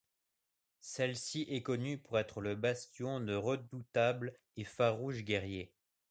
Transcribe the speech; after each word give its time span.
Celle 0.79 1.15
ci 1.15 1.45
est 1.47 1.61
connue 1.61 1.99
pour 1.99 2.17
être 2.17 2.41
le 2.41 2.55
bastion 2.55 3.19
de 3.19 3.35
redoutables 3.35 4.33
et 4.57 4.63
farouches 4.63 5.23
guerriers. 5.23 5.75